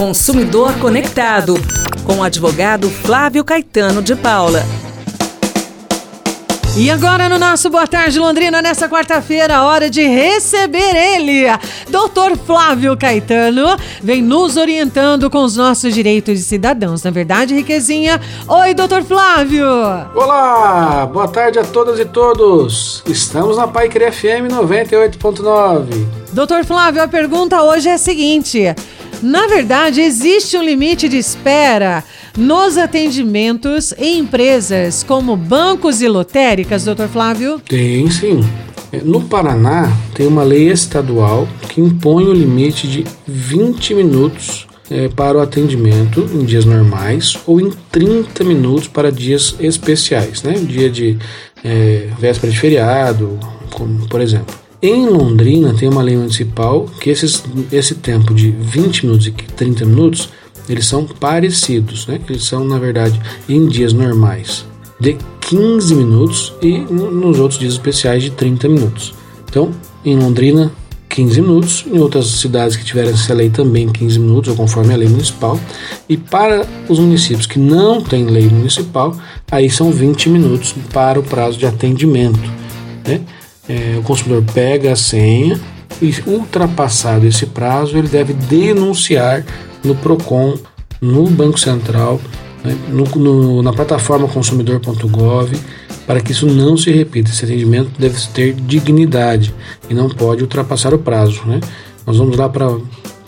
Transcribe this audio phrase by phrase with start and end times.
[0.00, 1.60] Consumidor Conectado,
[2.06, 4.64] com o advogado Flávio Caetano de Paula.
[6.74, 11.46] E agora no nosso Boa Tarde Londrina, nessa quarta-feira, hora de receber ele,
[11.90, 12.34] Dr.
[12.46, 17.02] Flávio Caetano, vem nos orientando com os nossos direitos de cidadãos.
[17.02, 18.18] Na verdade, Riquezinha?
[18.48, 19.02] Oi, Dr.
[19.06, 19.66] Flávio!
[20.14, 23.02] Olá, boa tarde a todas e todos.
[23.06, 26.06] Estamos na Pai FM 98.9.
[26.32, 26.64] Dr.
[26.64, 28.74] Flávio, a pergunta hoje é a seguinte:
[29.22, 32.02] na verdade, existe um limite de espera
[32.36, 37.60] nos atendimentos em empresas como bancos e lotéricas, doutor Flávio?
[37.68, 38.40] Tem sim.
[39.04, 45.38] No Paraná, tem uma lei estadual que impõe o limite de 20 minutos é, para
[45.38, 50.54] o atendimento em dias normais ou em 30 minutos para dias especiais, né?
[50.54, 51.16] Dia de
[51.62, 53.38] é, véspera de feriado,
[53.70, 54.59] como por exemplo.
[54.82, 59.84] Em Londrina tem uma lei municipal que esses, esse tempo de 20 minutos e 30
[59.84, 60.30] minutos
[60.68, 62.18] eles são parecidos, né?
[62.28, 64.64] Eles são na verdade em dias normais
[64.98, 69.12] de 15 minutos e nos outros dias especiais de 30 minutos.
[69.48, 69.70] Então,
[70.04, 70.72] em Londrina
[71.10, 74.96] 15 minutos, em outras cidades que tiverem essa lei também 15 minutos, ou conforme a
[74.96, 75.58] lei municipal.
[76.08, 79.14] E para os municípios que não têm lei municipal,
[79.50, 82.38] aí são 20 minutos para o prazo de atendimento.
[83.06, 83.22] Né?
[83.70, 85.60] É, o consumidor pega a senha
[86.02, 89.44] e ultrapassado esse prazo ele deve denunciar
[89.84, 90.58] no Procon,
[91.00, 92.20] no Banco Central,
[92.64, 95.52] né, no, no, na plataforma consumidor.gov
[96.06, 97.30] para que isso não se repita.
[97.30, 99.54] Esse atendimento deve ter dignidade
[99.88, 101.42] e não pode ultrapassar o prazo.
[101.46, 101.60] Né?
[102.04, 102.66] Nós vamos lá para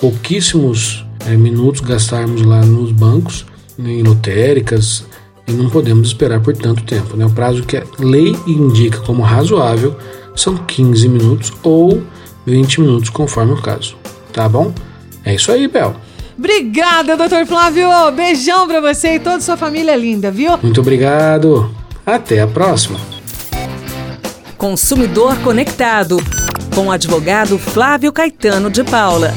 [0.00, 3.46] pouquíssimos é, minutos gastarmos lá nos bancos,
[3.78, 5.04] né, em lotéricas,
[5.46, 7.16] e não podemos esperar por tanto tempo.
[7.16, 7.24] Né?
[7.24, 9.96] O prazo que a lei indica como razoável
[10.34, 12.02] são 15 minutos ou
[12.46, 13.96] 20 minutos, conforme o caso.
[14.32, 14.72] Tá bom?
[15.24, 15.94] É isso aí, Bel.
[16.36, 17.88] Obrigada, doutor Flávio.
[18.14, 20.58] Beijão pra você e toda a sua família linda, viu?
[20.62, 21.72] Muito obrigado.
[22.04, 22.98] Até a próxima.
[24.58, 26.18] Consumidor Conectado,
[26.74, 29.32] com o advogado Flávio Caetano de Paula.